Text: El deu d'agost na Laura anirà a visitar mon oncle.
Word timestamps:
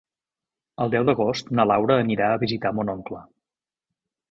El 0.85 0.93
deu 0.95 1.05
d'agost 1.09 1.51
na 1.59 1.67
Laura 1.73 1.99
anirà 2.05 2.31
a 2.31 2.41
visitar 2.47 2.73
mon 2.79 2.93
oncle. 2.97 3.23